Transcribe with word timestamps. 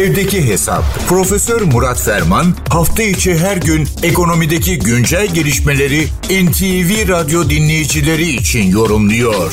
Evdeki 0.00 0.40
Hesap. 0.48 0.84
Profesör 1.08 1.60
Murat 1.74 2.00
Ferman 2.06 2.46
hafta 2.76 3.02
içi 3.02 3.32
her 3.44 3.56
gün 3.68 3.82
ekonomideki 4.10 4.72
güncel 4.88 5.26
gelişmeleri 5.36 6.00
NTV 6.44 6.90
Radyo 7.14 7.40
dinleyicileri 7.54 8.28
için 8.40 8.64
yorumluyor. 8.78 9.50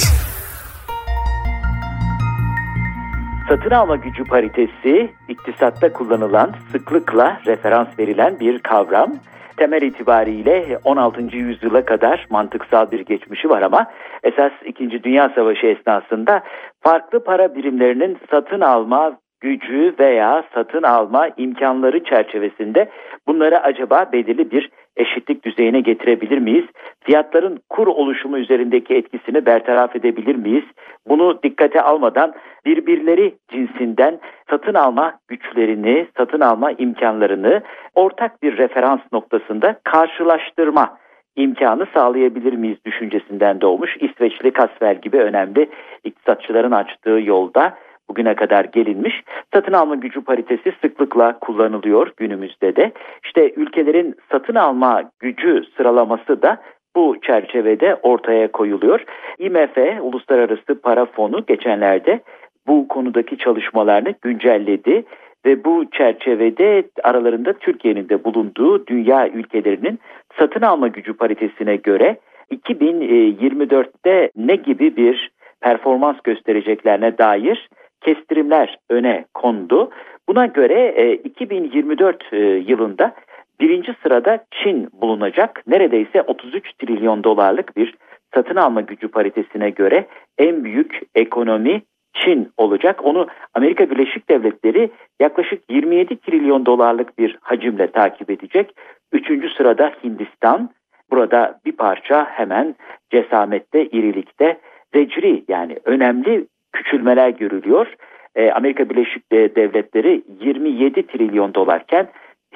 Satın 3.49 3.71
alma 3.71 3.95
gücü 3.95 4.23
paritesi 4.23 5.11
iktisatta 5.27 5.93
kullanılan 5.93 6.49
sıklıkla 6.71 7.41
referans 7.45 7.87
verilen 7.99 8.39
bir 8.39 8.59
kavram. 8.59 9.15
Temel 9.57 9.81
itibariyle 9.81 10.79
16. 10.83 11.21
yüzyıla 11.21 11.85
kadar 11.85 12.27
mantıksal 12.29 12.91
bir 12.91 12.99
geçmişi 12.99 13.49
var 13.49 13.61
ama 13.61 13.91
esas 14.23 14.51
2. 14.65 15.03
Dünya 15.03 15.31
Savaşı 15.35 15.67
esnasında 15.67 16.43
farklı 16.81 17.23
para 17.23 17.55
birimlerinin 17.55 18.17
satın 18.31 18.61
alma 18.61 19.19
gücü 19.41 19.95
veya 19.99 20.43
satın 20.53 20.83
alma 20.83 21.29
imkanları 21.37 22.03
çerçevesinde 22.03 22.89
bunları 23.27 23.59
acaba 23.59 24.09
belirli 24.13 24.51
bir 24.51 24.69
eşitlik 24.97 25.45
düzeyine 25.45 25.79
getirebilir 25.81 26.37
miyiz? 26.37 26.65
Fiyatların 27.03 27.59
kur 27.69 27.87
oluşumu 27.87 28.37
üzerindeki 28.37 28.95
etkisini 28.95 29.45
bertaraf 29.45 29.95
edebilir 29.95 30.35
miyiz? 30.35 30.63
Bunu 31.07 31.43
dikkate 31.43 31.81
almadan 31.81 32.33
birbirleri 32.65 33.35
cinsinden 33.51 34.19
satın 34.49 34.73
alma 34.73 35.19
güçlerini, 35.27 36.07
satın 36.17 36.39
alma 36.39 36.71
imkanlarını 36.71 37.61
ortak 37.95 38.43
bir 38.43 38.57
referans 38.57 39.01
noktasında 39.11 39.79
karşılaştırma 39.83 40.97
imkanı 41.35 41.87
sağlayabilir 41.93 42.53
miyiz 42.53 42.77
düşüncesinden 42.85 43.61
doğmuş 43.61 43.97
İsveçli 43.99 44.51
Kasvel 44.51 45.01
gibi 45.01 45.17
önemli 45.17 45.69
iktisatçıların 46.03 46.71
açtığı 46.71 47.19
yolda 47.23 47.77
bugüne 48.09 48.35
kadar 48.35 48.65
gelinmiş. 48.65 49.23
Satın 49.53 49.73
alma 49.73 49.95
gücü 49.95 50.21
paritesi 50.21 50.73
sıklıkla 50.81 51.39
kullanılıyor 51.39 52.11
günümüzde 52.17 52.75
de. 52.75 52.91
İşte 53.23 53.51
ülkelerin 53.55 54.15
satın 54.31 54.55
alma 54.55 55.03
gücü 55.19 55.63
sıralaması 55.77 56.41
da 56.41 56.57
bu 56.95 57.15
çerçevede 57.21 57.95
ortaya 57.95 58.51
koyuluyor. 58.51 59.03
IMF, 59.39 59.77
Uluslararası 60.01 60.81
Para 60.81 61.05
Fonu 61.05 61.45
geçenlerde 61.45 62.19
bu 62.67 62.87
konudaki 62.87 63.37
çalışmalarını 63.37 64.13
güncelledi 64.21 65.03
ve 65.45 65.63
bu 65.63 65.85
çerçevede 65.91 66.83
aralarında 67.03 67.53
Türkiye'nin 67.53 68.09
de 68.09 68.23
bulunduğu 68.23 68.87
dünya 68.87 69.29
ülkelerinin 69.29 69.99
satın 70.39 70.61
alma 70.61 70.87
gücü 70.87 71.13
paritesine 71.13 71.75
göre 71.75 72.17
2024'te 72.51 74.31
ne 74.35 74.55
gibi 74.55 74.97
bir 74.97 75.31
performans 75.61 76.15
göstereceklerine 76.23 77.17
dair 77.17 77.69
kestirimler 78.01 78.77
öne 78.89 79.25
kondu. 79.33 79.91
Buna 80.29 80.45
göre 80.45 81.13
2024 81.13 82.33
e, 82.33 82.37
e, 82.37 82.39
yılında 82.41 83.15
birinci 83.59 83.95
sırada 84.03 84.45
Çin 84.51 84.89
bulunacak. 84.93 85.63
Neredeyse 85.67 86.21
33 86.21 86.73
trilyon 86.73 87.23
dolarlık 87.23 87.77
bir 87.77 87.95
satın 88.33 88.55
alma 88.55 88.81
gücü 88.81 89.07
paritesine 89.07 89.69
göre 89.69 90.07
en 90.37 90.63
büyük 90.63 91.01
ekonomi 91.15 91.81
Çin 92.13 92.51
olacak. 92.57 93.05
Onu 93.05 93.27
Amerika 93.53 93.89
Birleşik 93.89 94.29
Devletleri 94.29 94.89
yaklaşık 95.19 95.71
27 95.71 96.17
trilyon 96.17 96.65
dolarlık 96.65 97.19
bir 97.19 97.37
hacimle 97.41 97.91
takip 97.91 98.29
edecek. 98.29 98.75
Üçüncü 99.11 99.49
sırada 99.49 99.91
Hindistan. 100.03 100.69
Burada 101.11 101.59
bir 101.65 101.71
parça 101.71 102.25
hemen 102.25 102.75
cesamette, 103.11 103.85
irilikte 103.85 104.57
zecri 104.93 105.43
yani 105.47 105.77
önemli 105.85 106.45
küçülmeler 106.71 107.29
görülüyor. 107.29 107.87
E, 108.35 108.51
Amerika 108.51 108.89
Birleşik 108.89 109.31
Devletleri 109.31 110.23
27 110.39 111.07
trilyon 111.07 111.53
dolarken 111.53 112.07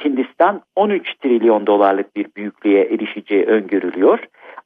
Hindistan 0.06 0.62
13 0.76 1.14
trilyon 1.16 1.68
dolarlık 1.68 2.16
bir 2.16 2.28
büyüklüğe 2.38 2.82
erişeceği 2.82 3.46
öngörülüyor. 3.46 4.20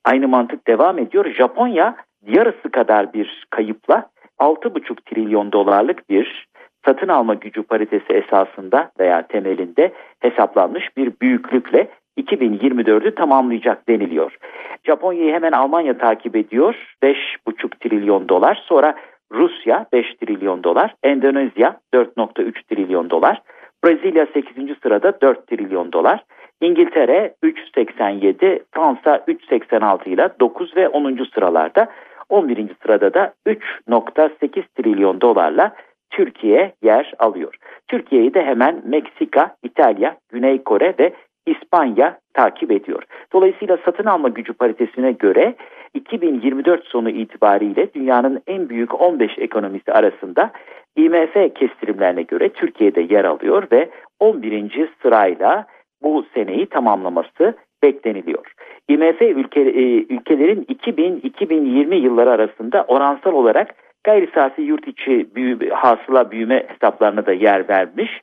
Aynı 0.06 0.28
mantık 0.28 0.68
devam 0.68 1.00
ediyor. 1.00 1.26
Japonya 1.26 1.96
yarısı 2.26 2.72
kadar 2.72 3.14
bir 3.14 3.48
kayıpla 3.50 4.10
6,5 4.40 4.96
trilyon 5.06 5.52
dolarlık 5.52 6.10
bir 6.10 6.48
satın 6.86 7.08
alma 7.08 7.34
gücü 7.34 7.64
paritesi 7.64 8.14
esasında 8.14 8.92
veya 9.00 9.28
temelinde 9.28 9.94
hesaplanmış 10.20 10.98
bir 10.98 11.12
büyüklükle 11.22 11.88
2024'ü 12.18 13.16
tamamlayacak 13.16 13.90
deniliyor. 13.90 14.38
Japonya'yı 14.84 15.34
hemen 15.34 15.52
Almanya 15.52 15.98
takip 15.98 16.36
ediyor. 16.36 16.76
5,5 17.04 17.80
trilyon 17.80 18.30
dolar. 18.30 18.64
Sonra 18.66 18.96
Rusya 19.34 19.86
5 19.94 20.16
trilyon 20.16 20.64
dolar, 20.64 20.96
Endonezya 21.04 21.80
4.3 21.94 22.64
trilyon 22.70 23.10
dolar, 23.10 23.42
Brezilya 23.86 24.28
8. 24.34 24.54
sırada 24.84 25.22
4 25.22 25.48
trilyon 25.48 25.92
dolar, 25.92 26.24
İngiltere 26.62 27.34
3.87, 27.44 28.60
Fransa 28.72 29.16
3.86 29.28 30.10
ile 30.10 30.30
9 30.40 30.76
ve 30.76 30.88
10. 30.88 31.28
sıralarda 31.34 31.88
11. 32.30 32.68
sırada 32.82 33.14
da 33.14 33.34
3.8 33.48 34.64
trilyon 34.76 35.22
dolarla 35.22 35.76
Türkiye 36.10 36.74
yer 36.84 37.14
alıyor. 37.20 37.56
Türkiye'yi 37.88 38.34
de 38.34 38.44
hemen 38.44 38.82
Meksika, 38.86 39.56
İtalya, 39.64 40.18
Güney 40.30 40.64
Kore 40.64 40.94
ve 41.00 41.14
İspanya 41.46 42.20
takip 42.34 42.72
ediyor. 42.72 43.04
Dolayısıyla 43.34 43.78
satın 43.86 44.06
alma 44.06 44.30
gücü 44.30 44.54
paritesine 44.54 45.12
göre 45.12 45.56
2024 45.98 46.86
sonu 46.86 47.10
itibariyle 47.10 47.94
dünyanın 47.94 48.42
en 48.48 48.70
büyük 48.70 49.02
15 49.02 49.32
ekonomisi 49.38 49.92
arasında 49.92 50.52
IMF 50.96 51.34
kestirimlerine 51.34 52.22
göre 52.22 52.50
Türkiye'de 52.50 53.02
yer 53.02 53.26
alıyor 53.26 53.68
ve 53.72 53.90
11. 54.20 54.90
sırayla 55.02 55.66
bu 56.04 56.26
seneyi 56.34 56.66
tamamlaması 56.66 57.54
bekleniliyor. 57.84 58.54
IMF 58.88 59.22
ülke, 59.22 59.62
e, 59.62 60.06
ülkelerin 60.14 60.64
2000-2020 60.64 61.96
yılları 61.96 62.32
arasında 62.32 62.86
oransal 62.88 63.34
olarak 63.34 63.76
gayri 64.04 64.30
safi 64.36 64.62
yurt 64.62 64.88
içi 64.88 65.36
büyü, 65.36 65.70
hasıla 65.70 66.32
büyüme 66.32 66.64
hesaplarına 66.68 67.26
da 67.26 67.34
yer 67.34 67.70
vermiş. 67.70 68.22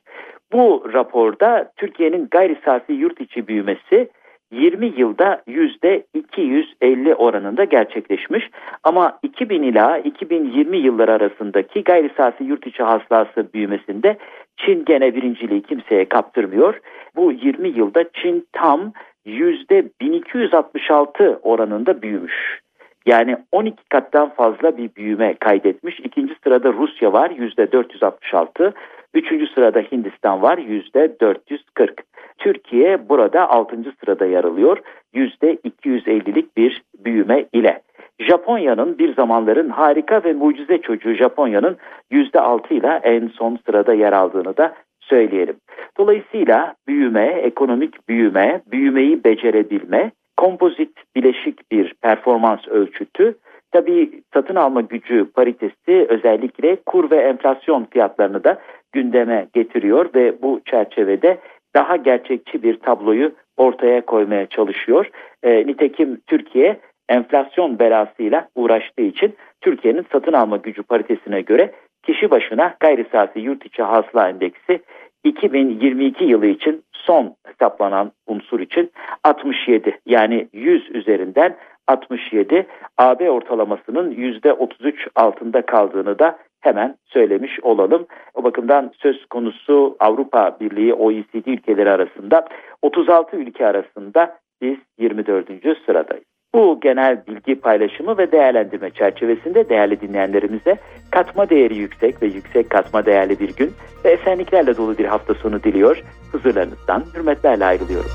Bu 0.53 0.83
raporda 0.93 1.71
Türkiye'nin 1.77 2.27
gayri 2.31 2.57
safi 2.65 2.93
yurt 2.93 3.21
içi 3.21 3.47
büyümesi 3.47 4.09
20 4.51 4.85
yılda 4.97 5.41
yüzde 5.47 6.05
250 6.41 7.15
oranında 7.15 7.63
gerçekleşmiş. 7.63 8.49
Ama 8.83 9.19
2000 9.23 9.63
ila 9.63 9.97
2020 9.97 10.77
yılları 10.77 11.13
arasındaki 11.13 11.83
gayri 11.83 12.09
safi 12.17 12.43
yurt 12.43 12.67
içi 12.67 12.83
hasılası 12.83 13.53
büyümesinde 13.53 14.17
Çin 14.57 14.85
gene 14.85 15.15
birinciliği 15.15 15.61
kimseye 15.61 16.05
kaptırmıyor. 16.05 16.79
Bu 17.15 17.31
20 17.31 17.67
yılda 17.67 18.03
Çin 18.13 18.47
tam 18.53 18.91
yüzde 19.25 19.85
1266 20.01 21.39
oranında 21.43 22.01
büyümüş. 22.01 22.59
Yani 23.05 23.37
12 23.51 23.89
kattan 23.89 24.29
fazla 24.29 24.77
bir 24.77 24.95
büyüme 24.95 25.33
kaydetmiş. 25.33 25.99
İkinci 25.99 26.35
sırada 26.43 26.73
Rusya 26.73 27.13
var 27.13 27.29
yüzde 27.29 27.71
466. 27.71 28.73
Üçüncü 29.15 29.47
sırada 29.47 29.79
Hindistan 29.79 30.41
var 30.41 30.57
yüzde 30.57 31.19
440. 31.21 32.03
Türkiye 32.37 33.09
burada 33.09 33.49
altıncı 33.49 33.91
sırada 33.99 34.25
yer 34.25 34.43
alıyor 34.43 34.77
yüzde 35.13 35.55
250'lik 35.55 36.57
bir 36.57 36.81
büyüme 37.05 37.45
ile. 37.53 37.81
Japonya'nın 38.19 38.97
bir 38.97 39.15
zamanların 39.15 39.69
harika 39.69 40.23
ve 40.23 40.33
mucize 40.33 40.77
çocuğu 40.77 41.13
Japonya'nın 41.13 41.77
yüzde 42.11 42.39
altı 42.39 42.73
ile 42.73 42.99
en 43.03 43.27
son 43.27 43.59
sırada 43.65 43.93
yer 43.93 44.13
aldığını 44.13 44.57
da 44.57 44.75
söyleyelim. 44.99 45.55
Dolayısıyla 45.97 46.75
büyüme, 46.87 47.25
ekonomik 47.25 48.09
büyüme, 48.09 48.61
büyümeyi 48.71 49.23
becerebilme, 49.23 50.11
kompozit 50.37 51.15
bileşik 51.15 51.71
bir 51.71 51.93
performans 52.01 52.67
ölçütü 52.67 53.35
Tabii 53.75 54.21
satın 54.33 54.55
alma 54.55 54.81
gücü 54.81 55.31
paritesi 55.31 56.05
özellikle 56.09 56.77
kur 56.85 57.11
ve 57.11 57.17
enflasyon 57.17 57.87
fiyatlarını 57.91 58.43
da 58.43 58.61
gündeme 58.95 59.47
getiriyor 59.53 60.09
ve 60.15 60.41
bu 60.41 60.61
çerçevede 60.65 61.37
daha 61.75 61.95
gerçekçi 61.95 62.63
bir 62.63 62.79
tabloyu 62.79 63.31
ortaya 63.57 64.05
koymaya 64.05 64.45
çalışıyor. 64.45 65.09
E, 65.43 65.67
nitekim 65.67 66.21
Türkiye 66.27 66.79
enflasyon 67.09 67.79
belasıyla 67.79 68.47
uğraştığı 68.55 69.01
için 69.01 69.35
Türkiye'nin 69.61 70.05
satın 70.11 70.33
alma 70.33 70.57
gücü 70.57 70.83
paritesine 70.83 71.41
göre 71.41 71.71
kişi 72.03 72.31
başına 72.31 72.75
gayri 72.79 73.05
safi 73.11 73.39
yurt 73.39 73.65
içi 73.65 73.83
hasıla 73.83 74.29
endeksi 74.29 74.79
2022 75.23 76.23
yılı 76.23 76.45
için 76.45 76.83
son 76.91 77.35
hesaplanan 77.47 78.11
unsur 78.27 78.59
için 78.59 78.91
67 79.23 79.99
yani 80.05 80.47
100 80.53 80.95
üzerinden 80.95 81.55
67 81.87 82.67
AB 82.97 83.29
ortalamasının 83.29 84.11
%33 84.11 84.93
altında 85.15 85.61
kaldığını 85.61 86.19
da 86.19 86.37
hemen 86.65 86.95
söylemiş 87.05 87.59
olalım. 87.61 88.05
O 88.33 88.43
bakımdan 88.43 88.91
söz 89.01 89.25
konusu 89.25 89.95
Avrupa 89.99 90.57
Birliği 90.59 90.93
OECD 90.93 91.47
ülkeleri 91.47 91.91
arasında 91.91 92.47
36 92.81 93.35
ülke 93.35 93.65
arasında 93.65 94.37
biz 94.61 94.77
24. 94.99 95.47
sıradayız. 95.85 96.25
Bu 96.55 96.79
genel 96.81 97.23
bilgi 97.27 97.55
paylaşımı 97.55 98.17
ve 98.17 98.31
değerlendirme 98.31 98.89
çerçevesinde 98.89 99.69
değerli 99.69 100.01
dinleyenlerimize 100.01 100.77
katma 101.11 101.49
değeri 101.49 101.77
yüksek 101.77 102.21
ve 102.21 102.27
yüksek 102.27 102.69
katma 102.69 103.05
değerli 103.05 103.39
bir 103.39 103.55
gün 103.55 103.71
ve 104.05 104.11
esenliklerle 104.11 104.77
dolu 104.77 104.97
bir 104.97 105.05
hafta 105.05 105.33
sonu 105.33 105.63
diliyor. 105.63 106.03
Huzurlarınızdan 106.31 107.03
hürmetlerle 107.15 107.65
ayrılıyorum. 107.65 108.11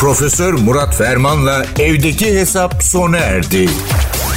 Profesör 0.00 0.52
Murat 0.66 0.94
Ferman'la 0.98 1.62
evdeki 1.80 2.26
hesap 2.26 2.72
sona 2.82 3.18
erdi. 3.18 3.66